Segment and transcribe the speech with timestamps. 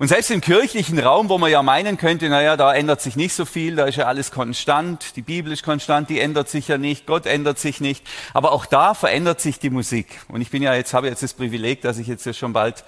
[0.00, 3.34] Und selbst im kirchlichen Raum, wo man ja meinen könnte, naja, da ändert sich nicht
[3.34, 6.78] so viel, da ist ja alles konstant, die Bibel ist konstant, die ändert sich ja
[6.78, 8.02] nicht, Gott ändert sich nicht.
[8.32, 10.06] Aber auch da verändert sich die Musik.
[10.28, 12.82] Und ich bin ja jetzt, habe jetzt das Privileg, dass ich jetzt ja schon bald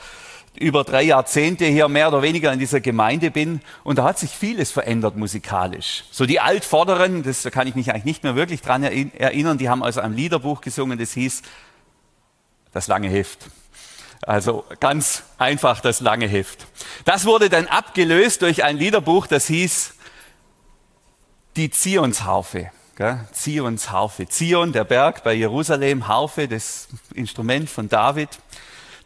[0.59, 4.31] über drei Jahrzehnte hier mehr oder weniger in dieser Gemeinde bin und da hat sich
[4.31, 6.05] vieles verändert musikalisch.
[6.11, 9.83] So die Altvorderen, das kann ich mich eigentlich nicht mehr wirklich dran erinnern, die haben
[9.83, 11.43] also ein Liederbuch gesungen, das hieß
[12.73, 13.51] Das lange Heft.
[14.23, 16.67] Also ganz einfach das lange Heft.
[17.05, 19.95] Das wurde dann abgelöst durch ein Liederbuch, das hieß
[21.57, 22.71] die Zionsharfe.
[23.33, 24.29] Zionsharfe.
[24.29, 28.29] Zion, der Berg bei Jerusalem, Harfe, das Instrument von David.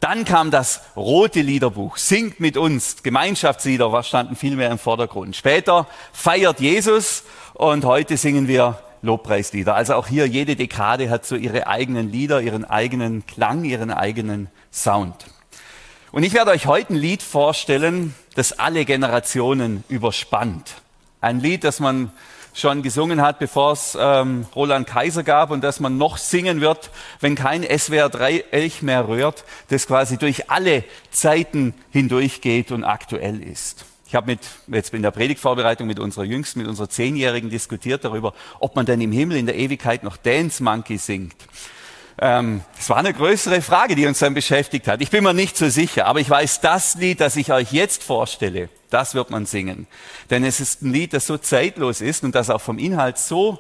[0.01, 5.35] Dann kam das rote Liederbuch, Singt mit uns, Gemeinschaftslieder was standen viel mehr im Vordergrund.
[5.35, 7.23] Später feiert Jesus
[7.55, 9.75] und heute singen wir Lobpreislieder.
[9.75, 14.51] Also auch hier jede Dekade hat so ihre eigenen Lieder, ihren eigenen Klang, ihren eigenen
[14.77, 15.15] Sound.
[16.13, 20.75] Und ich werde euch heute ein Lied vorstellen, das alle Generationen überspannt.
[21.21, 22.13] Ein Lied, das man
[22.53, 26.91] schon gesungen hat, bevor es ähm, Roland Kaiser gab und das man noch singen wird,
[27.21, 33.43] wenn kein SWR 3 Elch mehr rührt, das quasi durch alle Zeiten hindurchgeht und aktuell
[33.43, 33.85] ist.
[34.09, 38.35] Ich habe mit, jetzt in der Predigtvorbereitung mit unserer Jüngsten, mit unserer Zehnjährigen diskutiert darüber,
[38.61, 41.37] ob man denn im Himmel in der Ewigkeit noch Dance Monkey singt.
[42.19, 45.03] Ähm, war eine größere Frage, die uns dann beschäftigt hat.
[45.03, 48.03] Ich bin mir nicht so sicher, aber ich weiß, das Lied, das ich euch jetzt
[48.03, 49.87] vorstelle, das wird man singen.
[50.31, 53.59] Denn es ist ein Lied, das so zeitlos ist und das auch vom Inhalt so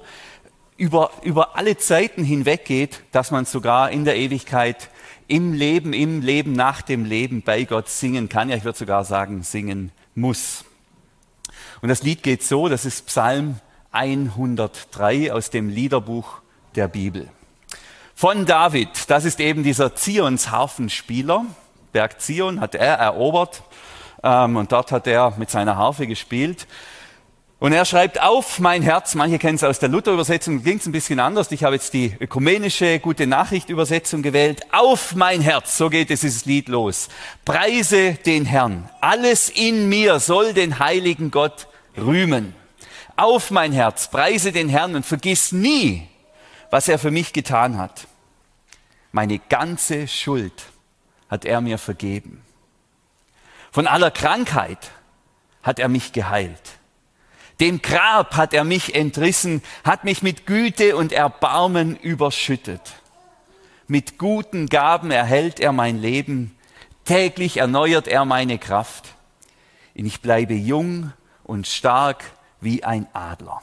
[0.79, 4.89] über, über alle Zeiten hinweg geht, dass man sogar in der Ewigkeit
[5.29, 8.49] im Leben, im Leben nach dem Leben bei Gott singen kann.
[8.49, 10.65] Ja, ich würde sogar sagen, singen muss.
[11.83, 13.57] Und das Lied geht so, das ist Psalm
[13.93, 16.41] 103 aus dem Liederbuch
[16.75, 17.29] der Bibel.
[18.19, 21.45] Von David, das ist eben dieser Zions Harfenspieler.
[21.93, 23.63] Berg Zion hat er erobert
[24.23, 26.67] ähm, und dort hat er mit seiner Harfe gespielt.
[27.59, 30.93] Und er schreibt auf mein Herz, manche kennen es aus der Luther-Übersetzung, ging es ein
[30.93, 31.53] bisschen anders.
[31.53, 34.63] Ich habe jetzt die ökumenische Gute Nachricht-Übersetzung gewählt.
[34.73, 37.09] Auf mein Herz, so geht es dieses Lied los.
[37.45, 38.89] Preise den Herrn.
[39.03, 41.69] Alles in mir soll den heiligen Gott
[41.99, 42.55] rühmen.
[43.17, 46.09] Auf mein Herz, preise den Herrn und vergiss nie,
[46.71, 48.07] was er für mich getan hat.
[49.13, 50.67] Meine ganze Schuld
[51.29, 52.43] hat er mir vergeben.
[53.71, 54.91] Von aller Krankheit
[55.63, 56.79] hat er mich geheilt.
[57.61, 62.95] Dem Grab hat er mich entrissen, hat mich mit Güte und Erbarmen überschüttet.
[63.89, 66.57] Mit guten Gaben erhält er mein Leben,
[67.05, 69.15] täglich erneuert er meine Kraft.
[69.95, 71.13] Ich bleibe jung
[71.45, 72.25] und stark
[72.61, 73.63] wie ein Adler.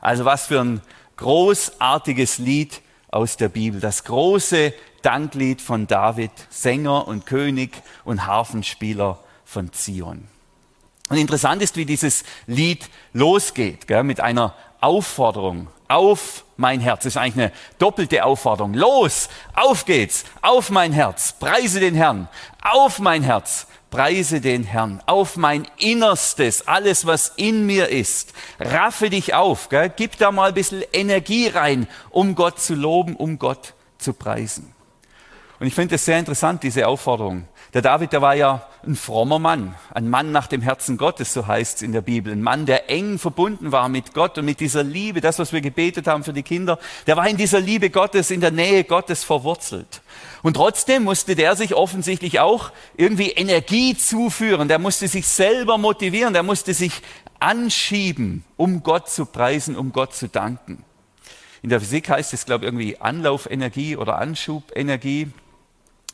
[0.00, 0.80] Also was für ein
[1.20, 4.72] großartiges Lied aus der Bibel, das große
[5.02, 10.26] Danklied von David, Sänger und König und Harfenspieler von Zion.
[11.08, 17.02] Und interessant ist, wie dieses Lied losgeht, gell, mit einer Aufforderung auf mein Herz.
[17.02, 18.74] Das ist eigentlich eine doppelte Aufforderung.
[18.74, 22.28] Los, auf geht's, auf mein Herz, preise den Herrn,
[22.62, 28.32] auf mein Herz, preise den Herrn, auf mein Innerstes, alles was in mir ist.
[28.60, 29.92] Raffe dich auf, gell?
[29.94, 34.72] gib da mal ein bisschen Energie rein, um Gott zu loben, um Gott zu preisen.
[35.58, 37.46] Und ich finde es sehr interessant, diese Aufforderung.
[37.72, 41.46] Der David, der war ja ein frommer Mann, ein Mann nach dem Herzen Gottes, so
[41.46, 42.32] heißt es in der Bibel.
[42.32, 45.60] Ein Mann, der eng verbunden war mit Gott und mit dieser Liebe, das, was wir
[45.60, 49.22] gebetet haben für die Kinder, der war in dieser Liebe Gottes, in der Nähe Gottes
[49.22, 50.02] verwurzelt.
[50.42, 56.32] Und trotzdem musste der sich offensichtlich auch irgendwie Energie zuführen, der musste sich selber motivieren,
[56.32, 57.02] der musste sich
[57.38, 60.84] anschieben, um Gott zu preisen, um Gott zu danken.
[61.62, 65.28] In der Physik heißt es, glaube ich, irgendwie Anlaufenergie oder Anschubenergie.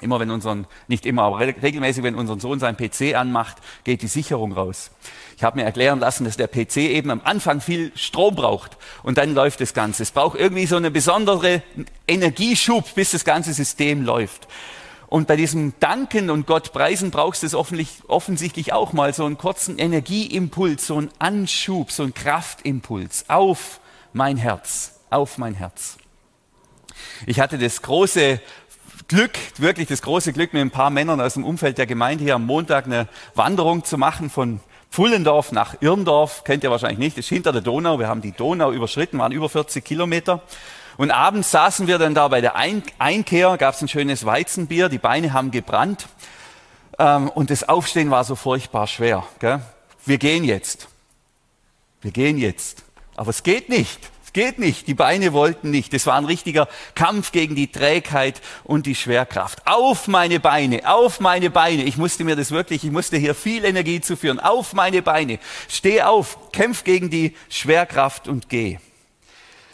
[0.00, 4.08] Immer wenn unseren, nicht immer, aber regelmäßig, wenn unser Sohn seinen PC anmacht, geht die
[4.08, 4.90] Sicherung raus.
[5.38, 9.16] Ich habe mir erklären lassen, dass der PC eben am Anfang viel Strom braucht und
[9.16, 10.02] dann läuft das Ganze.
[10.02, 11.62] Es braucht irgendwie so eine besondere
[12.06, 14.46] Energieschub, bis das ganze System läuft.
[15.08, 19.38] Und bei diesem Danken und Gott preisen brauchst du es offensichtlich auch mal so einen
[19.38, 23.80] kurzen Energieimpuls, so einen Anschub, so einen Kraftimpuls auf
[24.12, 25.96] mein Herz, auf mein Herz.
[27.26, 28.40] Ich hatte das große
[29.08, 32.34] Glück, wirklich das große Glück, mit ein paar Männern aus dem Umfeld der Gemeinde hier
[32.34, 33.06] am Montag eine
[33.36, 34.58] Wanderung zu machen von
[34.90, 36.42] Pfullendorf nach Irndorf.
[36.42, 38.00] Kennt ihr wahrscheinlich nicht, das ist hinter der Donau.
[38.00, 40.42] Wir haben die Donau überschritten, waren über 40 Kilometer.
[40.96, 44.98] Und abends saßen wir dann da bei der Einkehr, gab es ein schönes Weizenbier, die
[44.98, 46.08] Beine haben gebrannt.
[46.98, 49.22] Ähm, und das Aufstehen war so furchtbar schwer.
[49.38, 49.60] Gell?
[50.04, 50.88] Wir gehen jetzt.
[52.00, 52.82] Wir gehen jetzt.
[53.14, 54.86] Aber es geht nicht Geht nicht.
[54.86, 55.94] Die Beine wollten nicht.
[55.94, 59.66] Es war ein richtiger Kampf gegen die Trägheit und die Schwerkraft.
[59.66, 61.84] Auf meine Beine, auf meine Beine.
[61.84, 64.38] Ich musste mir das wirklich, ich musste hier viel Energie zuführen.
[64.38, 65.38] Auf meine Beine.
[65.70, 68.76] Steh auf, kämpf gegen die Schwerkraft und geh.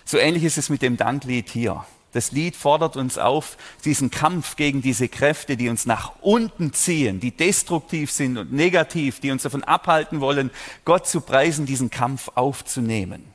[0.05, 1.85] So ähnlich ist es mit dem Danklied hier.
[2.13, 7.19] Das Lied fordert uns auf, diesen Kampf gegen diese Kräfte, die uns nach unten ziehen,
[7.19, 10.53] die destruktiv sind und negativ, die uns davon abhalten wollen,
[10.85, 13.33] Gott zu preisen, diesen Kampf aufzunehmen.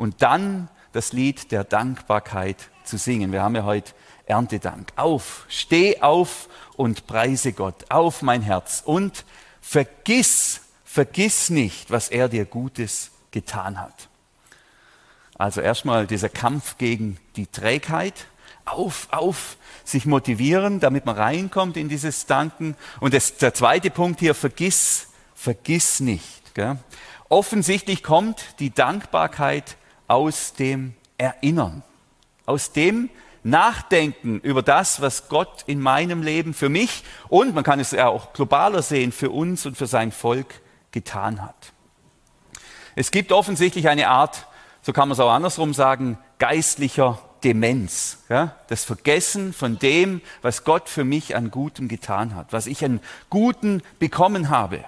[0.00, 3.32] Und dann das Lied der Dankbarkeit zu singen.
[3.32, 3.92] Wir haben ja heute
[4.24, 4.90] Erntedank.
[4.96, 6.48] Auf, steh auf
[6.78, 7.90] und preise Gott.
[7.90, 8.80] Auf mein Herz.
[8.82, 9.26] Und
[9.60, 14.08] vergiss, vergiss nicht, was er dir Gutes getan hat.
[15.34, 18.26] Also erstmal dieser Kampf gegen die Trägheit.
[18.64, 22.74] Auf, auf, sich motivieren, damit man reinkommt in dieses Danken.
[23.00, 26.54] Und das, der zweite Punkt hier, vergiss, vergiss nicht.
[26.54, 26.78] Gell?
[27.28, 29.76] Offensichtlich kommt die Dankbarkeit
[30.10, 31.82] aus dem Erinnern,
[32.46, 33.10] aus dem
[33.42, 38.08] Nachdenken über das, was Gott in meinem Leben für mich und man kann es ja
[38.08, 40.60] auch globaler sehen, für uns und für sein Volk
[40.90, 41.72] getan hat.
[42.96, 44.46] Es gibt offensichtlich eine Art
[44.82, 48.18] so kann man es auch andersrum sagen, geistlicher Demenz.
[48.28, 48.56] Ja?
[48.68, 53.00] Das Vergessen von dem, was Gott für mich an Gutem getan hat, was ich an
[53.28, 54.84] Guten bekommen habe.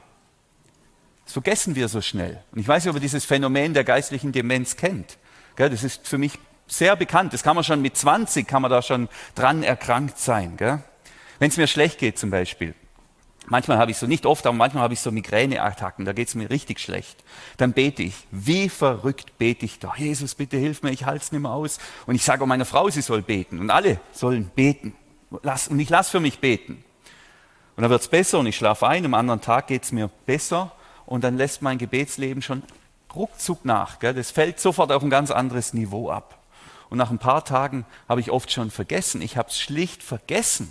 [1.25, 2.43] Das vergessen wir so schnell.
[2.53, 5.19] Und ich weiß nicht, ob ihr dieses Phänomen der geistlichen Demenz kennt.
[5.57, 7.33] Das ist für mich sehr bekannt.
[7.33, 10.57] Das kann man schon mit 20, kann man da schon dran erkrankt sein.
[11.39, 12.75] Wenn es mir schlecht geht zum Beispiel,
[13.47, 16.35] Manchmal habe ich so, nicht oft, aber manchmal habe ich so Migräneattacken, da geht es
[16.35, 17.25] mir richtig schlecht.
[17.57, 19.93] Dann bete ich, wie verrückt bete ich da.
[19.97, 21.79] Jesus, bitte hilf mir, ich halte es nicht mehr aus.
[22.07, 23.59] Und ich sage auch meiner Frau, sie soll beten.
[23.59, 24.95] Und alle sollen beten.
[25.31, 26.85] Und ich lasse für mich beten.
[27.75, 30.09] Und dann wird es besser und ich schlafe ein, am anderen Tag geht es mir
[30.25, 30.73] besser
[31.07, 32.63] und dann lässt mein Gebetsleben schon
[33.15, 33.99] ruckzuck nach.
[33.99, 34.15] Gell?
[34.15, 36.39] Das fällt sofort auf ein ganz anderes Niveau ab.
[36.91, 39.23] Und nach ein paar Tagen habe ich oft schon vergessen.
[39.23, 40.71] Ich habe es schlicht vergessen,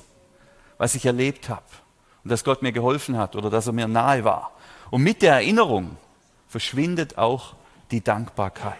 [0.77, 1.63] was ich erlebt habe
[2.23, 4.51] und dass Gott mir geholfen hat oder dass er mir nahe war.
[4.89, 5.97] Und mit der Erinnerung
[6.47, 7.55] verschwindet auch
[7.91, 8.77] die Dankbarkeit.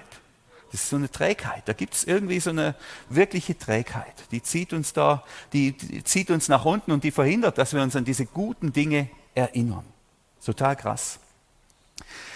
[0.71, 1.63] Das ist so eine Trägheit.
[1.65, 2.75] Da gibt es irgendwie so eine
[3.09, 4.13] wirkliche Trägheit.
[4.31, 7.81] Die zieht uns da, die, die, zieht uns nach unten und die verhindert, dass wir
[7.81, 9.83] uns an diese guten Dinge erinnern.
[10.43, 11.19] Total krass.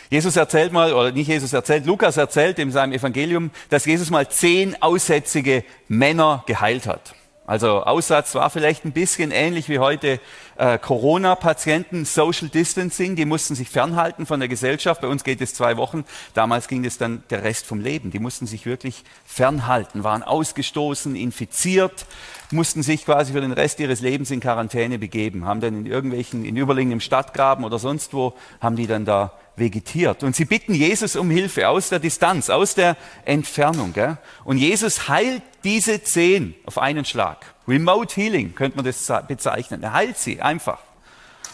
[0.10, 4.30] Jesus erzählt mal, oder nicht Jesus erzählt, Lukas erzählt in seinem Evangelium, dass Jesus mal
[4.30, 7.16] zehn aussätzige Männer geheilt hat.
[7.48, 10.20] Also Aussatz war vielleicht ein bisschen ähnlich wie heute
[10.58, 15.02] äh, Corona-Patienten, Social Distancing, die mussten sich fernhalten von der Gesellschaft.
[15.02, 18.10] Bei uns geht es zwei Wochen, damals ging es dann der Rest vom Leben.
[18.10, 22.08] Die mussten sich wirklich fernhalten, waren ausgestoßen, infiziert,
[22.50, 26.46] mussten sich quasi für den Rest ihres Lebens in Quarantäne begeben, haben dann in irgendwelchen,
[26.46, 30.24] in Überlingen Stadtgraben oder sonst wo, haben die dann da vegetiert.
[30.24, 33.94] Und sie bitten Jesus um Hilfe aus der Distanz, aus der Entfernung.
[33.94, 34.18] Gell?
[34.44, 37.54] Und Jesus heilt diese zehn auf einen Schlag.
[37.68, 39.82] Remote Healing könnte man das bezeichnen.
[39.84, 40.80] Er heilt sie einfach.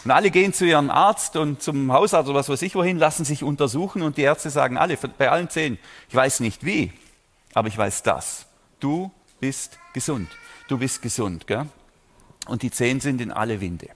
[0.04, 3.24] Und alle gehen zu ihrem Arzt und zum Hausarzt oder was weiß ich wohin, lassen
[3.24, 6.92] sich untersuchen und die Ärzte sagen alle, bei allen zehn, ich weiß nicht wie,
[7.54, 8.46] aber ich weiß das.
[8.80, 10.28] Du bist gesund.
[10.66, 11.46] Du bist gesund.
[11.46, 11.66] Gell?
[12.46, 13.88] Und die zehn sind in alle Winde.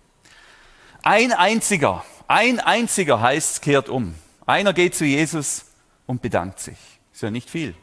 [1.03, 4.15] Ein einziger ein einziger heißt, kehrt um.
[4.47, 5.67] Einer geht zu Jesus
[6.07, 6.77] und bedankt sich.
[7.13, 7.75] Ist ja nicht viel.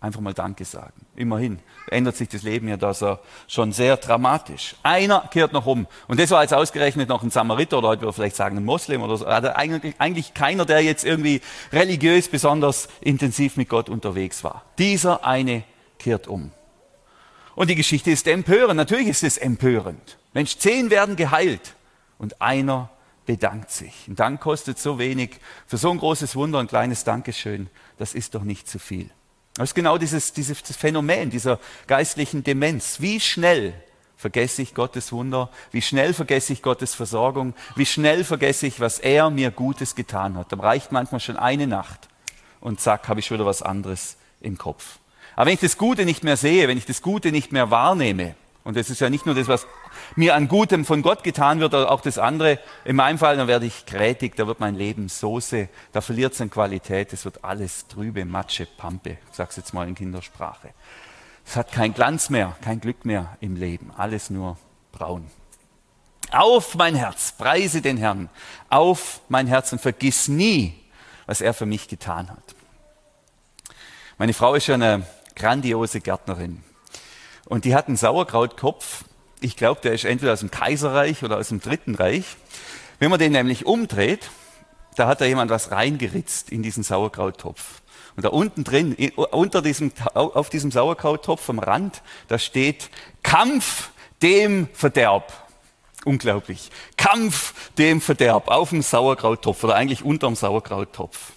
[0.00, 1.06] Einfach mal Danke sagen.
[1.14, 4.74] Immerhin ändert sich das Leben ja da so schon sehr dramatisch.
[4.82, 5.86] Einer kehrt noch um.
[6.08, 9.02] Und das war jetzt ausgerechnet noch ein Samariter oder heute würde vielleicht sagen ein Moslem
[9.02, 9.26] oder so.
[9.26, 11.40] Also eigentlich, eigentlich keiner, der jetzt irgendwie
[11.72, 14.64] religiös besonders intensiv mit Gott unterwegs war.
[14.76, 15.62] Dieser eine
[16.00, 16.50] kehrt um.
[17.54, 18.76] Und die Geschichte ist empörend.
[18.76, 20.18] Natürlich ist es empörend.
[20.32, 21.74] Mensch, zehn werden geheilt
[22.18, 22.90] und einer
[23.32, 24.08] bedankt sich.
[24.08, 25.38] Ein Dank kostet so wenig.
[25.66, 29.08] Für so ein großes Wunder ein kleines Dankeschön, das ist doch nicht zu viel.
[29.54, 33.00] Das ist genau dieses, dieses Phänomen dieser geistlichen Demenz.
[33.00, 33.72] Wie schnell
[34.18, 35.48] vergesse ich Gottes Wunder?
[35.70, 37.54] Wie schnell vergesse ich Gottes Versorgung?
[37.74, 40.52] Wie schnell vergesse ich, was er mir Gutes getan hat?
[40.52, 42.08] Da reicht manchmal schon eine Nacht
[42.60, 44.98] und zack, habe ich schon wieder was anderes im Kopf.
[45.36, 48.34] Aber wenn ich das Gute nicht mehr sehe, wenn ich das Gute nicht mehr wahrnehme,
[48.62, 49.66] und das ist ja nicht nur das, was
[50.16, 52.58] mir an Gutem von Gott getan wird, auch das andere.
[52.84, 56.40] In meinem Fall, dann werde ich krätig, da wird mein Leben Soße, da verliert es
[56.40, 60.70] an Qualität, es wird alles trübe, Matsche, Pampe, ich sag's jetzt mal in Kindersprache.
[61.44, 64.56] Es hat keinen Glanz mehr, kein Glück mehr im Leben, alles nur
[64.92, 65.26] braun.
[66.30, 68.30] Auf mein Herz, preise den Herrn,
[68.70, 70.74] auf mein Herz und vergiss nie,
[71.26, 72.54] was er für mich getan hat.
[74.18, 76.62] Meine Frau ist ja eine grandiose Gärtnerin.
[77.46, 79.04] Und die hat einen Sauerkrautkopf.
[79.44, 82.36] Ich glaube, der ist entweder aus dem Kaiserreich oder aus dem Dritten Reich.
[83.00, 84.30] Wenn man den nämlich umdreht,
[84.94, 87.82] da hat da jemand was reingeritzt in diesen Sauerkrauttopf.
[88.14, 92.88] Und da unten drin, unter diesem, auf diesem Sauerkrauttopf am Rand, da steht
[93.24, 93.90] Kampf
[94.22, 95.32] dem Verderb.
[96.04, 96.70] Unglaublich.
[96.96, 101.32] Kampf dem Verderb auf dem Sauerkrauttopf oder eigentlich unterm Sauerkrauttopf.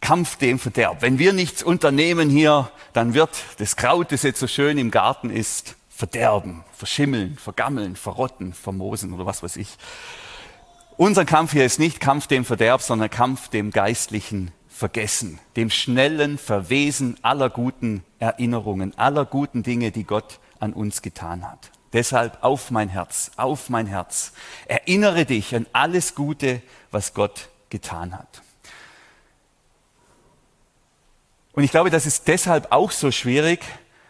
[0.00, 1.02] Kampf dem Verderb.
[1.02, 5.30] Wenn wir nichts unternehmen hier, dann wird das Kraut, das jetzt so schön im Garten
[5.30, 9.78] ist, verderben, verschimmeln, vergammeln, verrotten, vermosen oder was weiß ich.
[10.98, 16.36] Unser Kampf hier ist nicht Kampf dem Verderb, sondern Kampf dem geistlichen Vergessen, dem schnellen
[16.36, 21.70] Verwesen aller guten Erinnerungen, aller guten Dinge, die Gott an uns getan hat.
[21.94, 24.32] Deshalb auf mein Herz, auf mein Herz.
[24.66, 26.60] Erinnere dich an alles Gute,
[26.90, 28.42] was Gott getan hat.
[31.52, 33.64] Und ich glaube, das ist deshalb auch so schwierig,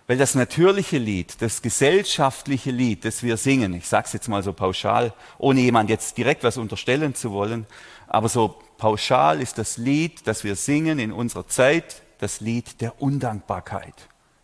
[0.06, 4.42] weil das natürliche Lied, das gesellschaftliche Lied, das wir singen, ich sage es jetzt mal
[4.42, 7.66] so pauschal, ohne jemand jetzt direkt was unterstellen zu wollen,
[8.06, 13.02] aber so pauschal ist das Lied, das wir singen in unserer Zeit, das Lied der
[13.02, 13.94] Undankbarkeit.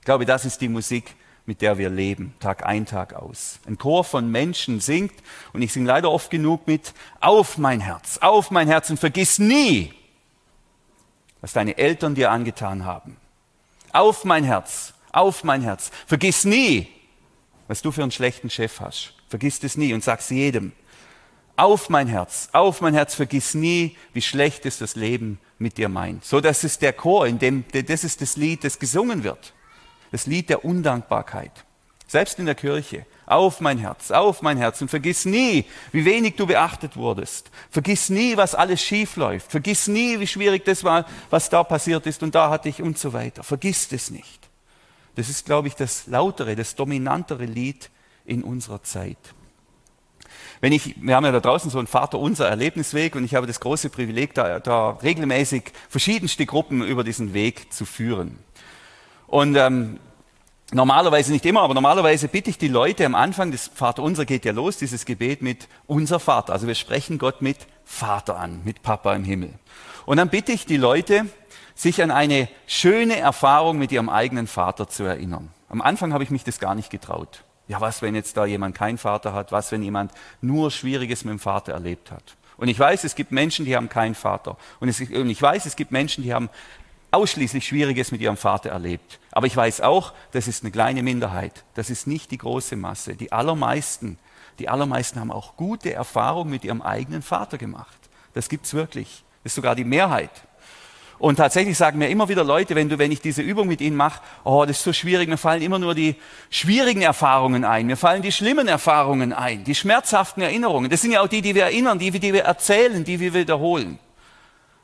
[0.00, 1.14] Ich glaube, das ist die Musik,
[1.46, 3.58] mit der wir leben, Tag ein, Tag aus.
[3.66, 5.14] Ein Chor von Menschen singt,
[5.52, 9.38] und ich singe leider oft genug mit, auf mein Herz, auf mein Herz und vergiss
[9.38, 9.92] nie,
[11.40, 13.16] was deine Eltern dir angetan haben.
[13.92, 15.90] Auf mein Herz, auf mein Herz.
[16.06, 16.88] Vergiss nie,
[17.68, 19.14] was du für einen schlechten Chef hast.
[19.28, 20.72] Vergiss es nie und sag's jedem.
[21.56, 25.88] Auf mein Herz, auf mein Herz, vergiss nie, wie schlecht es das Leben mit dir
[25.88, 26.24] meint.
[26.24, 29.52] So, das ist der Chor, in dem, das ist das Lied, das gesungen wird.
[30.10, 31.52] Das Lied der Undankbarkeit.
[32.06, 33.06] Selbst in der Kirche.
[33.24, 37.50] Auf mein Herz, auf mein Herz und vergiss nie, wie wenig du beachtet wurdest.
[37.70, 39.50] Vergiss nie, was alles schief läuft.
[39.50, 42.98] Vergiss nie, wie schwierig das war, was da passiert ist und da hatte ich und
[42.98, 43.42] so weiter.
[43.42, 44.51] Vergiss es nicht.
[45.16, 47.90] Das ist, glaube ich, das lautere, das dominantere Lied
[48.24, 49.18] in unserer Zeit.
[50.60, 53.46] Wenn ich, wir haben ja da draußen so einen Vater unser Erlebnisweg und ich habe
[53.46, 58.38] das große Privileg, da, da regelmäßig verschiedenste Gruppen über diesen Weg zu führen.
[59.26, 59.98] Und ähm,
[60.72, 64.44] normalerweise nicht immer, aber normalerweise bitte ich die Leute am Anfang, das Vater unser geht
[64.44, 66.52] ja los, dieses Gebet mit unser Vater.
[66.52, 69.52] Also wir sprechen Gott mit Vater an, mit Papa im Himmel.
[70.06, 71.26] Und dann bitte ich die Leute,
[71.74, 75.50] sich an eine schöne Erfahrung mit ihrem eigenen Vater zu erinnern.
[75.68, 77.44] Am Anfang habe ich mich das gar nicht getraut.
[77.68, 79.52] Ja, was, wenn jetzt da jemand keinen Vater hat?
[79.52, 82.36] Was, wenn jemand nur Schwieriges mit dem Vater erlebt hat?
[82.58, 84.56] Und ich weiß, es gibt Menschen, die haben keinen Vater.
[84.80, 86.50] Und, es, und ich weiß, es gibt Menschen, die haben
[87.10, 89.20] ausschließlich Schwieriges mit ihrem Vater erlebt.
[89.30, 91.64] Aber ich weiß auch, das ist eine kleine Minderheit.
[91.74, 93.14] Das ist nicht die große Masse.
[93.14, 94.18] Die allermeisten,
[94.58, 97.98] die allermeisten haben auch gute Erfahrungen mit ihrem eigenen Vater gemacht.
[98.34, 99.24] Das gibt es wirklich.
[99.42, 100.30] Das ist sogar die Mehrheit.
[101.22, 103.94] Und tatsächlich sagen mir immer wieder Leute, wenn, du, wenn ich diese Übung mit ihnen
[103.94, 106.16] mache, oh, das ist so schwierig, mir fallen immer nur die
[106.50, 110.90] schwierigen Erfahrungen ein, mir fallen die schlimmen Erfahrungen ein, die schmerzhaften Erinnerungen.
[110.90, 114.00] Das sind ja auch die, die wir erinnern, die, die wir erzählen, die wir wiederholen.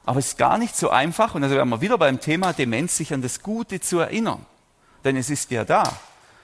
[0.04, 2.97] Aber es ist gar nicht so einfach, und also werden wir wieder beim Thema Demenz,
[2.97, 4.47] sich an das Gute zu erinnern.
[5.02, 5.99] Denn es ist ja da.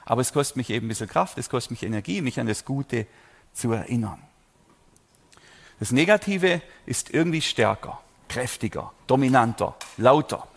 [0.05, 2.65] Aber es kostet mich eben ein bisschen Kraft, es kostet mich Energie, mich an das
[2.65, 3.07] Gute
[3.53, 4.19] zu erinnern.
[5.79, 8.01] Das Negative ist irgendwie stärker
[8.35, 10.49] kräftiger, dominanter, lauter.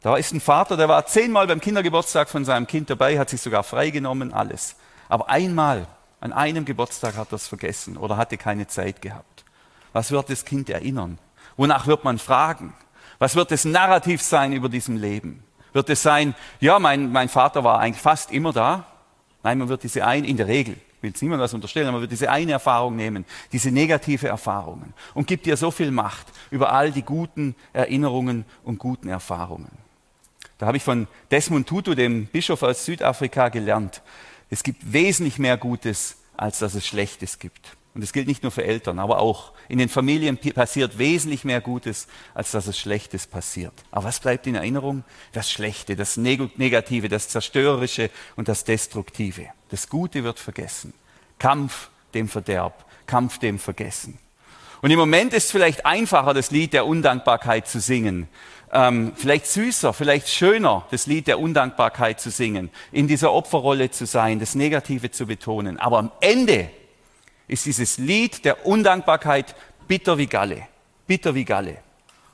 [0.00, 3.42] Da ist ein Vater, der war zehnmal beim Kindergeburtstag von seinem Kind dabei, hat sich
[3.42, 4.76] sogar freigenommen, alles.
[5.10, 5.86] Aber einmal,
[6.20, 9.44] an einem Geburtstag hat er es vergessen oder hatte keine Zeit gehabt.
[9.92, 11.18] Was wird das Kind erinnern?
[11.58, 12.72] Wonach wird man fragen?
[13.18, 15.42] Was wird das Narrativ sein über diesem Leben?
[15.74, 18.86] Wird es sein, ja, mein, mein Vater war eigentlich fast immer da?
[19.42, 22.12] Nein, man wird diese ein, in der Regel, will es niemand was unterstellen, aber wird
[22.12, 26.92] diese eine Erfahrung nehmen, diese negative Erfahrungen und gibt dir so viel Macht über all
[26.92, 29.70] die guten Erinnerungen und guten Erfahrungen.
[30.58, 34.02] Da habe ich von Desmond Tutu, dem Bischof aus Südafrika, gelernt.
[34.50, 37.76] Es gibt wesentlich mehr Gutes, als dass es Schlechtes gibt.
[37.92, 41.60] Und das gilt nicht nur für Eltern, aber auch in den Familien passiert wesentlich mehr
[41.60, 43.72] Gutes, als dass es Schlechtes passiert.
[43.90, 45.02] Aber was bleibt in Erinnerung?
[45.32, 49.46] Das Schlechte, das Negative, das Zerstörerische und das Destruktive.
[49.70, 50.94] Das Gute wird vergessen.
[51.38, 54.18] Kampf dem Verderb, Kampf dem Vergessen.
[54.82, 58.28] Und im Moment ist vielleicht einfacher, das Lied der Undankbarkeit zu singen.
[58.72, 64.06] Ähm, vielleicht süßer, vielleicht schöner, das Lied der Undankbarkeit zu singen, in dieser Opferrolle zu
[64.06, 65.76] sein, das Negative zu betonen.
[65.76, 66.70] Aber am Ende
[67.50, 69.54] ist dieses Lied der Undankbarkeit
[69.88, 70.66] bitter wie Galle.
[71.06, 71.78] Bitter wie Galle.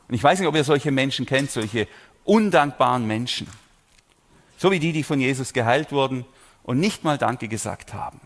[0.08, 1.88] Und ich weiß nicht, ob ihr solche Menschen kennt, solche
[2.24, 3.48] undankbaren Menschen.
[4.58, 6.24] So wie die, die von Jesus geheilt wurden
[6.62, 8.20] und nicht mal Danke gesagt haben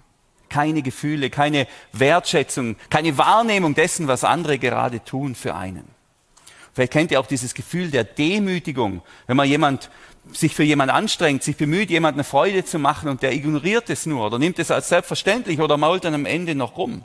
[0.50, 5.84] keine Gefühle, keine Wertschätzung, keine Wahrnehmung dessen, was andere gerade tun für einen.
[6.74, 9.90] Vielleicht kennt ihr auch dieses Gefühl der Demütigung, wenn man jemand,
[10.32, 14.06] sich für jemand anstrengt, sich bemüht, jemand eine Freude zu machen und der ignoriert es
[14.06, 17.04] nur oder nimmt es als selbstverständlich oder mault dann am Ende noch rum.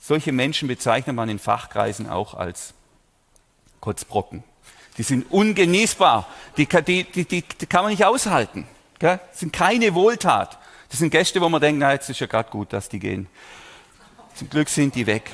[0.00, 2.74] Solche Menschen bezeichnet man in Fachkreisen auch als
[3.80, 4.42] Kotzbrocken.
[4.96, 6.26] Die sind ungenießbar.
[6.56, 8.66] Die, die, die, die, kann man nicht aushalten.
[8.98, 9.20] Gell?
[9.30, 10.58] Das sind keine Wohltat.
[10.88, 13.28] Das sind Gäste, wo man denkt, na, jetzt ist ja gerade gut, dass die gehen.
[14.34, 15.30] Zum Glück sind die weg.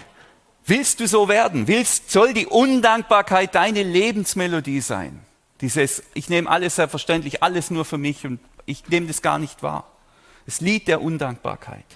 [0.66, 1.66] Willst du so werden?
[1.66, 5.20] Willst, soll die Undankbarkeit deine Lebensmelodie sein?
[5.64, 9.62] Dieses, ich nehme alles selbstverständlich, alles nur für mich und ich nehme das gar nicht
[9.62, 9.90] wahr.
[10.44, 11.86] Das Lied der Undankbarkeit.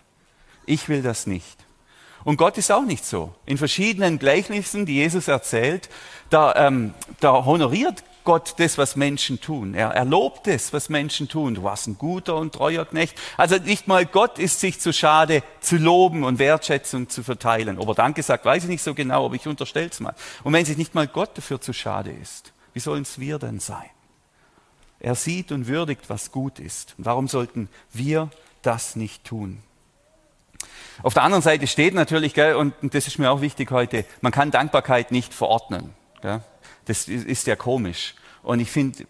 [0.65, 1.67] Ich will das nicht.
[2.25, 3.35] Und Gott ist auch nicht so.
[3.45, 5.91] In verschiedenen Gleichnissen, die Jesus erzählt,
[6.31, 9.75] da, ähm, da honoriert Gott das, was Menschen tun.
[9.75, 11.55] Er, er lobt das, was Menschen tun.
[11.55, 13.19] Du warst ein guter und treuer Knecht.
[13.37, 17.79] Also nicht mal Gott ist sich zu schade, zu loben und Wertschätzung zu verteilen.
[17.79, 20.15] Ob er Danke sagt, weiß ich nicht so genau, aber ich unterstelle es mal.
[20.43, 23.61] Und wenn sich nicht mal Gott dafür zu schade ist, wie sollen es wir denn
[23.61, 23.91] sein?
[25.01, 26.95] Er sieht und würdigt, was gut ist.
[26.99, 28.31] Und warum sollten wir
[28.63, 29.63] das nicht tun?
[31.03, 34.33] Auf der anderen Seite steht natürlich, gell, und das ist mir auch wichtig heute, man
[34.33, 35.95] kann Dankbarkeit nicht verordnen.
[36.21, 36.43] Gell?
[36.87, 38.15] Das ist ja komisch.
[38.43, 39.07] Und ich finde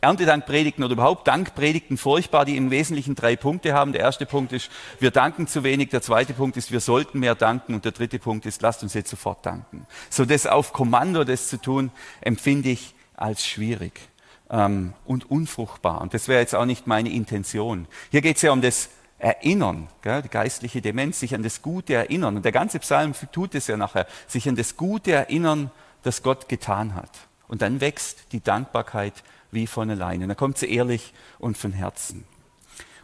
[0.00, 3.92] Erntedankpredigten oder überhaupt Dankpredigten furchtbar, die im Wesentlichen drei Punkte haben.
[3.92, 5.88] Der erste Punkt ist, wir danken zu wenig.
[5.88, 7.74] Der zweite Punkt ist, wir sollten mehr danken.
[7.74, 9.86] Und der dritte Punkt ist, lasst uns jetzt sofort danken.
[10.10, 11.90] So das auf Kommando, das zu tun,
[12.20, 14.00] empfinde ich als schwierig
[14.50, 16.00] ähm, und unfruchtbar.
[16.00, 17.88] Und das wäre jetzt auch nicht meine Intention.
[18.10, 21.94] Hier geht es ja um das Erinnern, gell, die geistliche Demenz, sich an das Gute
[21.94, 22.36] erinnern.
[22.36, 26.48] Und der ganze Psalm tut es ja nachher, sich an das Gute erinnern, das Gott
[26.48, 27.10] getan hat.
[27.48, 30.26] Und dann wächst die Dankbarkeit wie von alleine.
[30.26, 32.24] dann kommt sie ehrlich und von Herzen.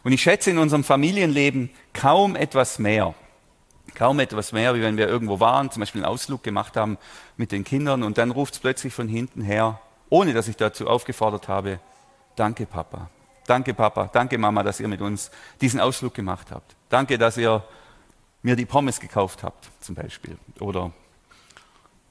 [0.03, 3.15] Und ich schätze in unserem Familienleben kaum etwas mehr.
[3.95, 6.97] Kaum etwas mehr, wie wenn wir irgendwo waren, zum Beispiel einen Ausflug gemacht haben
[7.37, 10.87] mit den Kindern und dann ruft es plötzlich von hinten her, ohne dass ich dazu
[10.87, 11.79] aufgefordert habe,
[12.35, 13.09] danke Papa,
[13.47, 16.75] danke Papa, danke Mama, dass ihr mit uns diesen Ausflug gemacht habt.
[16.89, 17.63] Danke, dass ihr
[18.43, 20.37] mir die Pommes gekauft habt, zum Beispiel.
[20.59, 20.91] Oder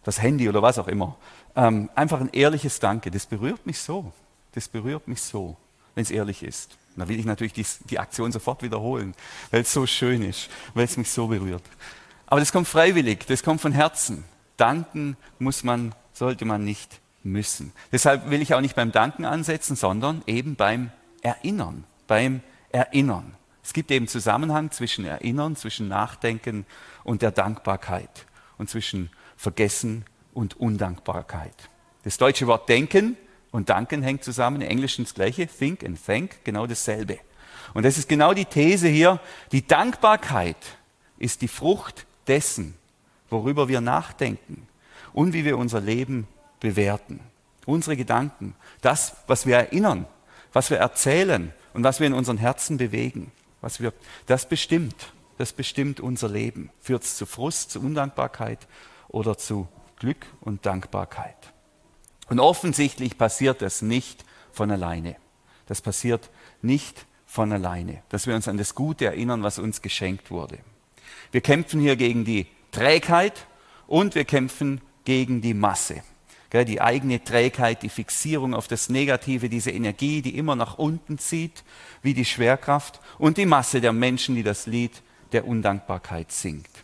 [0.03, 1.17] das Handy oder was auch immer.
[1.55, 4.13] Ähm, einfach ein ehrliches Danke, das berührt mich so.
[4.55, 5.57] Das berührt mich so,
[5.95, 6.77] wenn es ehrlich ist.
[6.97, 9.15] Da will ich natürlich die, die Aktion sofort wiederholen,
[9.51, 11.65] weil es so schön ist, weil es mich so berührt.
[12.27, 14.25] Aber das kommt freiwillig, das kommt von Herzen.
[14.57, 17.73] Danken muss man, sollte man nicht müssen.
[17.91, 21.85] Deshalb will ich auch nicht beim Danken ansetzen, sondern eben beim Erinnern.
[22.07, 22.41] Beim
[22.71, 23.35] Erinnern.
[23.63, 26.67] Es gibt eben Zusammenhang zwischen Erinnern, zwischen Nachdenken
[27.03, 28.27] und der Dankbarkeit
[28.59, 31.71] und zwischen Vergessen und Undankbarkeit.
[32.05, 33.17] Das deutsche Wort denken
[33.55, 37.21] und danken hängt zusammen, im Englischen das gleiche, think and thank, genau dasselbe.
[37.73, 39.21] Und das ist genau die These hier,
[39.53, 40.57] die Dankbarkeit
[41.19, 42.75] ist die Frucht dessen,
[43.31, 44.67] worüber wir nachdenken
[45.13, 46.27] und wie wir unser Leben
[46.59, 47.21] bewerten.
[47.65, 50.07] Unsere Gedanken, das, was wir erinnern,
[50.53, 53.93] was wir erzählen und was wir in unseren Herzen bewegen, was wir,
[54.27, 56.71] das bestimmt, das bestimmt unser Leben.
[56.81, 58.67] Führt es zu Frust, zu Undankbarkeit
[59.07, 61.54] oder zu Glück und Dankbarkeit.
[62.29, 65.17] Und offensichtlich passiert das nicht von alleine.
[65.67, 66.31] Das passiert
[66.63, 70.59] nicht von alleine, dass wir uns an das Gute erinnern, was uns geschenkt wurde.
[71.33, 73.47] Wir kämpfen hier gegen die Trägheit
[73.87, 76.03] und wir kämpfen gegen die Masse.
[76.53, 81.65] Die eigene Trägheit, die Fixierung auf das Negative, diese Energie, die immer nach unten zieht,
[82.01, 86.84] wie die Schwerkraft und die Masse der Menschen, die das Lied der Undankbarkeit singt.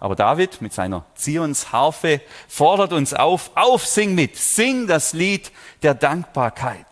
[0.00, 5.50] Aber David mit seiner Zionsharfe fordert uns auf, auf, sing mit, sing das Lied
[5.82, 6.86] der Dankbarkeit.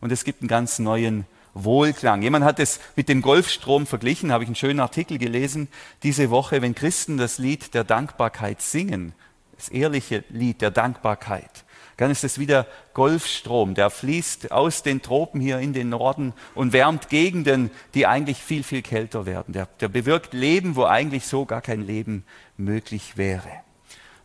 [0.00, 2.22] Und es gibt einen ganz neuen Wohlklang.
[2.22, 5.68] Jemand hat es mit dem Golfstrom verglichen, habe ich einen schönen Artikel gelesen
[6.02, 9.14] diese Woche, wenn Christen das Lied der Dankbarkeit singen,
[9.56, 11.63] das ehrliche Lied der Dankbarkeit,
[11.96, 16.72] dann ist es wieder Golfstrom, der fließt aus den Tropen hier in den Norden und
[16.72, 19.52] wärmt Gegenden, die eigentlich viel, viel kälter werden.
[19.52, 22.24] Der, der bewirkt Leben, wo eigentlich so gar kein Leben
[22.56, 23.48] möglich wäre.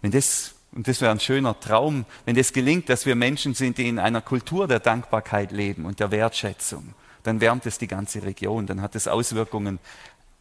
[0.01, 3.77] Wenn das, und das wäre ein schöner Traum, wenn das gelingt, dass wir Menschen sind,
[3.77, 8.23] die in einer Kultur der Dankbarkeit leben und der Wertschätzung, dann wärmt es die ganze
[8.23, 9.79] Region, dann hat es Auswirkungen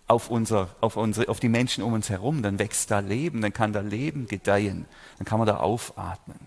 [0.07, 3.53] auf, unser, auf, unsere, auf die Menschen um uns herum, dann wächst da Leben, dann
[3.53, 4.87] kann da Leben gedeihen,
[5.19, 6.39] dann kann man da aufatmen.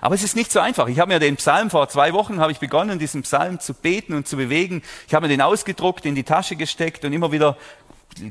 [0.00, 0.88] Aber es ist nicht so einfach.
[0.88, 4.14] Ich habe mir den Psalm vor zwei Wochen habe ich begonnen, diesen Psalm zu beten
[4.14, 4.82] und zu bewegen.
[5.06, 7.56] Ich habe mir den ausgedruckt, in die Tasche gesteckt und immer wieder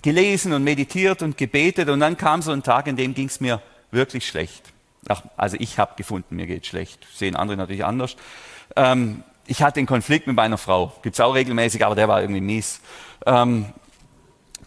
[0.01, 1.89] gelesen und meditiert und gebetet.
[1.89, 4.63] Und dann kam so ein Tag, in dem ging es mir wirklich schlecht.
[5.07, 7.05] Ach, also ich habe gefunden, mir geht schlecht.
[7.13, 8.15] Sehen andere natürlich anders.
[8.75, 10.93] Ähm, ich hatte einen Konflikt mit meiner Frau.
[11.01, 12.81] Gibt es auch regelmäßig, aber der war irgendwie mies.
[13.25, 13.67] Ähm,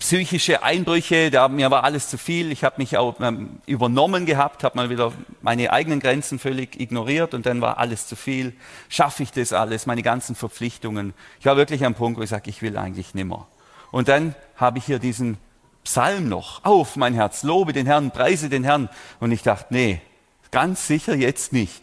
[0.01, 2.51] psychische Einbrüche, da mir war alles zu viel.
[2.51, 7.35] Ich habe mich auch ähm, übernommen gehabt, habe mal wieder meine eigenen Grenzen völlig ignoriert
[7.35, 8.55] und dann war alles zu viel.
[8.89, 11.13] Schaffe ich das alles, meine ganzen Verpflichtungen?
[11.39, 13.47] Ich war wirklich am Punkt, wo ich sage, ich will eigentlich nimmer.
[13.93, 15.37] Und dann habe ich hier diesen
[15.85, 16.65] Psalm noch.
[16.65, 18.89] Auf, mein Herz, lobe den Herrn, preise den Herrn.
[19.21, 20.01] Und ich dachte, nee,
[20.51, 21.83] ganz sicher jetzt nicht.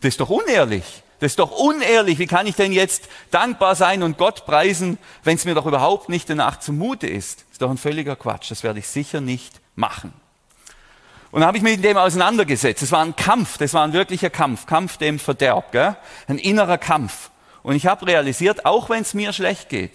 [0.00, 1.02] Das ist doch unehrlich.
[1.18, 2.18] Das ist doch unehrlich.
[2.18, 6.08] Wie kann ich denn jetzt dankbar sein und Gott preisen, wenn es mir doch überhaupt
[6.08, 7.40] nicht danach zumute ist?
[7.40, 8.50] Das ist doch ein völliger Quatsch.
[8.50, 10.12] Das werde ich sicher nicht machen.
[11.30, 12.82] Und dann habe ich mich mit dem auseinandergesetzt.
[12.82, 15.96] Es war ein Kampf, das war ein wirklicher Kampf, Kampf dem Verderb, gell?
[16.28, 17.30] ein innerer Kampf.
[17.62, 19.92] Und ich habe realisiert, auch wenn es mir schlecht geht,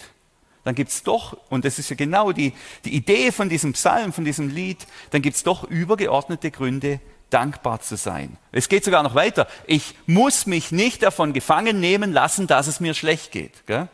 [0.64, 2.54] dann gibt es doch, und das ist ja genau die,
[2.86, 7.00] die Idee von diesem Psalm, von diesem Lied, dann gibt es doch übergeordnete Gründe,
[7.32, 8.38] dankbar zu sein.
[8.52, 9.48] Es geht sogar noch weiter.
[9.66, 13.66] Ich muss mich nicht davon gefangen nehmen lassen, dass es mir schlecht geht.
[13.66, 13.88] Gell?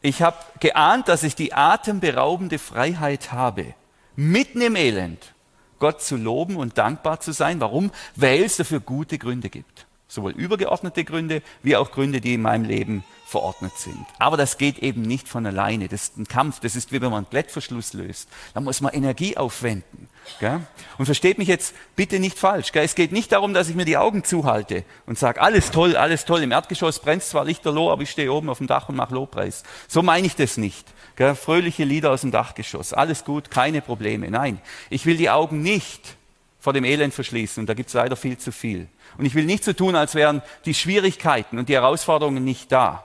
[0.00, 3.74] Ich habe geahnt, dass ich die atemberaubende Freiheit habe,
[4.16, 5.34] mitten im Elend
[5.78, 7.60] Gott zu loben und dankbar zu sein.
[7.60, 7.90] Warum?
[8.16, 9.86] Weil es dafür gute Gründe gibt.
[10.14, 14.06] Sowohl übergeordnete Gründe wie auch Gründe, die in meinem Leben verordnet sind.
[14.20, 15.88] Aber das geht eben nicht von alleine.
[15.88, 16.60] Das ist ein Kampf.
[16.60, 18.28] Das ist wie wenn man einen Klettverschluss löst.
[18.54, 20.08] Da muss man Energie aufwenden.
[20.38, 20.60] Gell?
[20.98, 22.70] Und versteht mich jetzt bitte nicht falsch.
[22.70, 22.84] Gell?
[22.84, 26.24] Es geht nicht darum, dass ich mir die Augen zuhalte und sage, alles toll, alles
[26.24, 26.44] toll.
[26.44, 29.64] Im Erdgeschoss brennt zwar lichterloh, aber ich stehe oben auf dem Dach und mache Lobpreis.
[29.88, 30.86] So meine ich das nicht.
[31.16, 31.34] Gell?
[31.34, 32.92] Fröhliche Lieder aus dem Dachgeschoss.
[32.92, 34.30] Alles gut, keine Probleme.
[34.30, 36.16] Nein, ich will die Augen nicht
[36.64, 37.60] vor dem Elend verschließen.
[37.60, 38.88] Und da gibt es leider viel zu viel.
[39.18, 43.04] Und ich will nicht so tun, als wären die Schwierigkeiten und die Herausforderungen nicht da.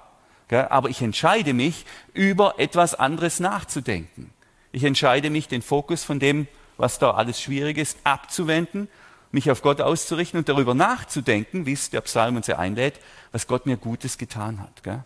[0.49, 4.31] Aber ich entscheide mich, über etwas anderes nachzudenken.
[4.71, 8.87] Ich entscheide mich, den Fokus von dem, was da alles schwierig ist, abzuwenden,
[9.33, 13.01] mich auf Gott auszurichten und darüber nachzudenken, wie es der Psalm uns ja einlädt,
[13.33, 15.03] was Gott mir Gutes getan hat.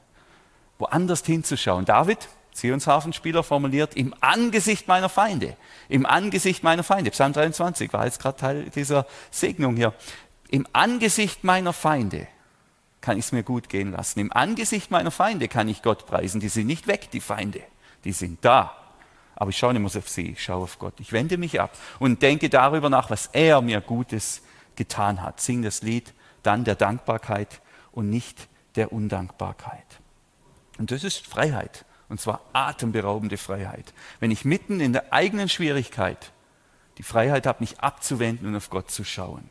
[0.77, 1.85] Woanders hinzuschauen.
[1.85, 5.55] David, Zionshafenspieler formuliert, im Angesicht meiner Feinde.
[5.89, 7.11] Im Angesicht meiner Feinde.
[7.11, 9.93] Psalm 23 war jetzt gerade Teil dieser Segnung hier.
[10.49, 12.27] Im Angesicht meiner Feinde
[13.01, 14.19] kann ich es mir gut gehen lassen.
[14.19, 16.39] Im Angesicht meiner Feinde kann ich Gott preisen.
[16.39, 17.61] Die sind nicht weg, die Feinde.
[18.03, 18.75] Die sind da.
[19.35, 20.93] Aber ich schaue nicht mehr auf sie, ich schaue auf Gott.
[20.99, 24.43] Ich wende mich ab und denke darüber nach, was er mir Gutes
[24.75, 25.41] getan hat.
[25.41, 26.13] Sing das Lied
[26.43, 27.61] dann der Dankbarkeit
[27.91, 29.85] und nicht der Undankbarkeit.
[30.77, 31.85] Und das ist Freiheit.
[32.13, 33.91] Und zwar atemberaubende Freiheit.
[34.19, 36.31] Wenn ich mitten in der eigenen Schwierigkeit
[36.99, 39.49] die Freiheit habe, mich abzuwenden und auf Gott zu schauen.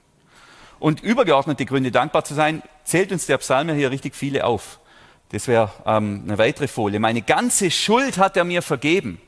[0.78, 4.78] Und übergeordnete Gründe, dankbar zu sein, zählt uns der Psalm hier richtig viele auf.
[5.30, 7.00] Das wäre ähm, eine weitere Folie.
[7.00, 9.20] Meine ganze Schuld hat er mir vergeben.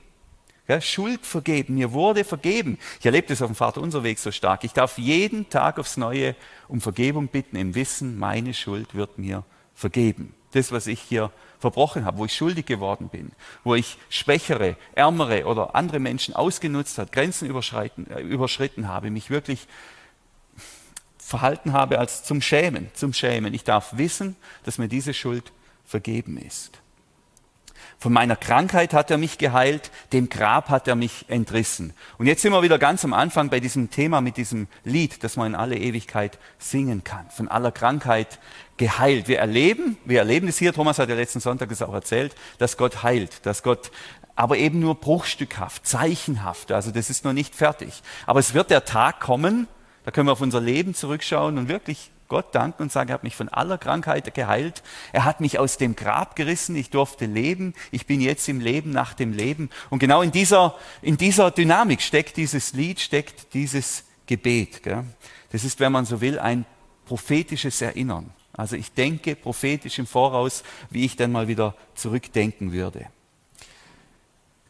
[0.69, 2.79] Ja, Schuld vergeben, mir wurde vergeben.
[3.01, 4.63] Ich erlebe das auf dem Vater unser Weg so stark.
[4.63, 6.37] Ich darf jeden Tag aufs Neue
[6.69, 9.43] um Vergebung bitten, im Wissen, meine Schuld wird mir
[9.75, 10.35] vergeben.
[10.53, 13.33] Das, was ich hier verbrochen habe, wo ich schuldig geworden bin,
[13.65, 19.31] wo ich schwächere, ärmere oder andere Menschen ausgenutzt habe, Grenzen überschritten, äh, überschritten habe, mich
[19.31, 19.67] wirklich
[21.19, 23.55] verhalten habe als zum Schämen, zum Schämen.
[23.55, 25.53] Ich darf wissen, dass mir diese Schuld
[25.85, 26.84] vergeben ist.
[28.05, 31.95] Von meiner Krankheit hat er mich geheilt, dem Grab hat er mich entrissen.
[32.19, 35.37] Und jetzt sind wir wieder ganz am Anfang bei diesem Thema mit diesem Lied, das
[35.37, 37.25] man in alle Ewigkeit singen kann.
[37.31, 38.39] Von aller Krankheit
[38.77, 39.27] geheilt.
[39.27, 42.77] Wir erleben, wir erleben es hier, Thomas hat ja letzten Sonntag das auch erzählt, dass
[42.77, 43.91] Gott heilt, dass Gott
[44.37, 48.03] aber eben nur bruchstückhaft, zeichenhaft, also das ist noch nicht fertig.
[48.27, 49.67] Aber es wird der Tag kommen,
[50.05, 53.25] da können wir auf unser Leben zurückschauen und wirklich Gott danken und sagen, er hat
[53.25, 54.83] mich von aller Krankheit geheilt.
[55.13, 56.77] Er hat mich aus dem Grab gerissen.
[56.77, 57.75] Ich durfte leben.
[57.91, 59.71] Ich bin jetzt im Leben nach dem Leben.
[59.91, 64.83] Und genau in dieser, in dieser Dynamik steckt dieses Lied, steckt dieses Gebet.
[64.83, 65.05] Gell?
[65.53, 66.65] Das ist, wenn man so will, ein
[67.07, 68.31] prophetisches Erinnern.
[68.53, 73.07] Also ich denke prophetisch im Voraus, wie ich dann mal wieder zurückdenken würde.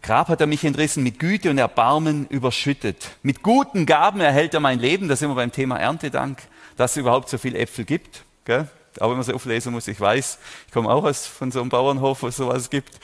[0.04, 3.16] Grab hat er mich entrissen, mit Güte und Erbarmen überschüttet.
[3.22, 5.08] Mit guten Gaben erhält er mein Leben.
[5.08, 6.42] Da sind wir beim Thema Erntedank,
[6.76, 8.24] dass es überhaupt so viel Äpfel gibt.
[8.44, 8.68] Gell?
[8.98, 11.68] Aber wenn man so auflesen muss, ich weiß, ich komme auch aus, von so einem
[11.68, 13.00] Bauernhof, wo es sowas gibt.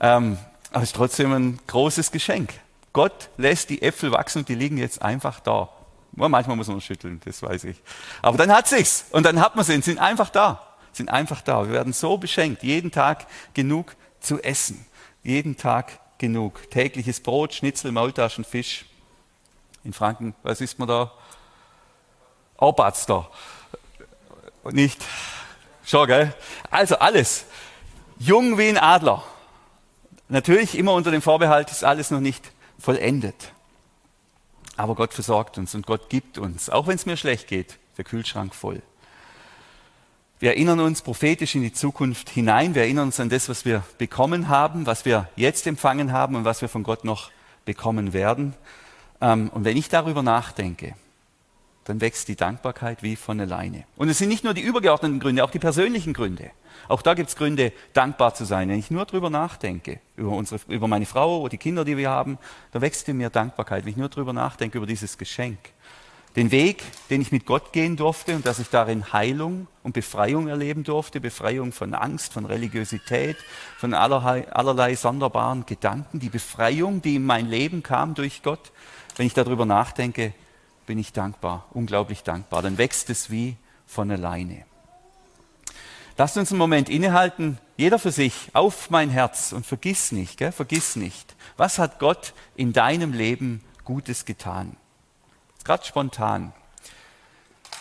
[0.00, 0.38] Ähm,
[0.70, 2.54] aber es ist trotzdem ein großes Geschenk.
[2.92, 5.68] Gott lässt die Äpfel wachsen und die liegen jetzt einfach da.
[6.12, 7.76] Manchmal muss man schütteln, das weiß ich.
[8.22, 10.62] Aber dann hat sich's und dann hat man sie und sind einfach da.
[10.92, 11.64] Sind einfach da.
[11.66, 14.84] Wir werden so beschenkt, jeden Tag genug zu essen.
[15.22, 16.70] Jeden Tag genug.
[16.70, 18.84] Tägliches Brot, Schnitzel, Maultaschen, Fisch.
[19.84, 21.12] In Franken, was isst man da?
[22.58, 23.30] Arbeitster.
[24.64, 25.02] Nicht.
[25.84, 26.34] Schon, gell?
[26.70, 27.46] Also alles.
[28.18, 29.24] Jung wie ein Adler.
[30.28, 33.52] Natürlich immer unter dem Vorbehalt, ist alles noch nicht vollendet.
[34.76, 38.04] Aber Gott versorgt uns und Gott gibt uns, auch wenn es mir schlecht geht, der
[38.04, 38.82] Kühlschrank voll.
[40.40, 42.74] Wir erinnern uns prophetisch in die Zukunft hinein.
[42.76, 46.44] Wir erinnern uns an das, was wir bekommen haben, was wir jetzt empfangen haben und
[46.44, 47.30] was wir von Gott noch
[47.64, 48.54] bekommen werden.
[49.20, 50.94] Ähm, und wenn ich darüber nachdenke,
[51.88, 53.84] dann wächst die Dankbarkeit wie von alleine.
[53.96, 56.50] Und es sind nicht nur die übergeordneten Gründe, auch die persönlichen Gründe.
[56.86, 58.68] Auch da gibt es Gründe, dankbar zu sein.
[58.68, 62.10] Wenn ich nur darüber nachdenke, über, unsere, über meine Frau oder die Kinder, die wir
[62.10, 62.38] haben,
[62.72, 63.84] da wächst in mir Dankbarkeit.
[63.84, 65.58] Wenn ich nur darüber nachdenke, über dieses Geschenk,
[66.36, 70.48] Den Weg, den ich mit Gott gehen durfte und dass ich darin Heilung und Befreiung
[70.48, 73.36] erleben durfte, Befreiung von Angst, von Religiosität,
[73.78, 78.72] von allerlei, allerlei sonderbaren Gedanken, die Befreiung, die in mein Leben kam durch Gott.
[79.16, 80.34] Wenn ich darüber nachdenke,
[80.88, 82.62] bin ich dankbar, unglaublich dankbar.
[82.62, 84.64] Dann wächst es wie von alleine.
[86.16, 90.50] Lasst uns einen Moment innehalten, jeder für sich, auf mein Herz und vergiss nicht, gell,
[90.50, 94.76] vergiss nicht, was hat Gott in deinem Leben Gutes getan?
[95.62, 96.54] Gerade spontan.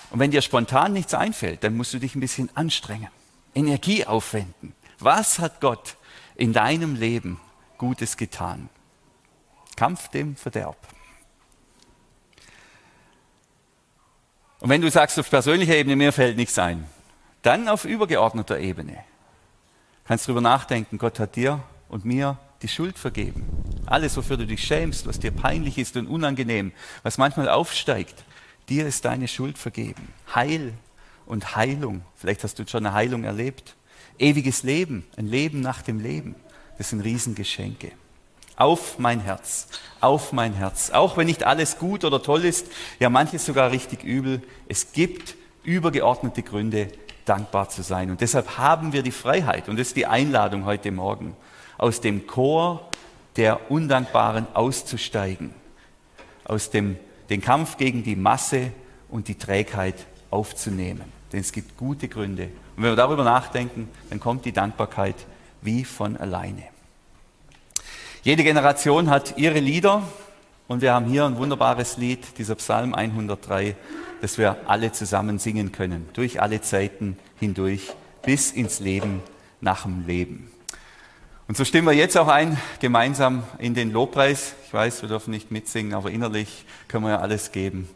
[0.09, 3.09] Und wenn dir spontan nichts einfällt, dann musst du dich ein bisschen anstrengen,
[3.55, 4.75] Energie aufwenden.
[4.99, 5.95] Was hat Gott
[6.35, 7.39] in deinem Leben
[7.77, 8.69] Gutes getan?
[9.77, 10.77] Kampf dem Verderb.
[14.59, 16.85] Und wenn du sagst, auf persönlicher Ebene, mir fällt nichts ein,
[17.43, 18.97] dann auf übergeordneter Ebene.
[20.05, 23.45] Kannst du darüber nachdenken, Gott hat dir und mir die Schuld vergeben.
[23.85, 26.71] Alles, wofür du dich schämst, was dir peinlich ist und unangenehm,
[27.03, 28.23] was manchmal aufsteigt,
[28.69, 30.07] dir ist deine Schuld vergeben.
[30.33, 30.73] Heil
[31.25, 32.03] und Heilung.
[32.15, 33.75] Vielleicht hast du schon eine Heilung erlebt.
[34.17, 36.35] Ewiges Leben, ein Leben nach dem Leben.
[36.77, 37.91] Das sind Riesengeschenke.
[38.57, 39.67] Auf mein Herz,
[40.01, 40.89] auf mein Herz.
[40.89, 42.67] Auch wenn nicht alles gut oder toll ist,
[42.99, 46.89] ja manches sogar richtig übel, es gibt übergeordnete Gründe,
[47.25, 48.09] dankbar zu sein.
[48.09, 51.35] Und deshalb haben wir die Freiheit, und das ist die Einladung heute Morgen,
[51.77, 52.89] aus dem Chor
[53.35, 55.53] der Undankbaren auszusteigen,
[56.45, 56.97] aus dem
[57.29, 58.71] den Kampf gegen die Masse
[59.09, 61.03] und die Trägheit aufzunehmen.
[61.31, 62.43] Denn es gibt gute Gründe.
[62.75, 65.15] Und wenn wir darüber nachdenken, dann kommt die Dankbarkeit
[65.61, 66.63] wie von alleine.
[68.27, 70.03] Jede Generation hat ihre Lieder
[70.67, 73.77] und wir haben hier ein wunderbares Lied, dieser Psalm 103,
[74.19, 79.21] das wir alle zusammen singen können, durch alle Zeiten hindurch, bis ins Leben
[79.61, 80.51] nach dem Leben.
[81.47, 84.55] Und so stimmen wir jetzt auch ein, gemeinsam in den Lobpreis.
[84.65, 87.87] Ich weiß, wir dürfen nicht mitsingen, aber innerlich können wir ja alles geben.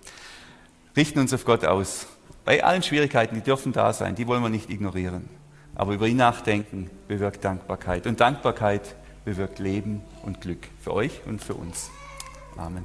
[0.96, 2.08] Richten uns auf Gott aus.
[2.46, 5.28] Bei allen Schwierigkeiten, die dürfen da sein, die wollen wir nicht ignorieren.
[5.76, 8.08] Aber über ihn nachdenken bewirkt Dankbarkeit.
[8.08, 11.90] Und Dankbarkeit bewirkt Leben und Glück für euch und für uns.
[12.58, 12.84] Amen.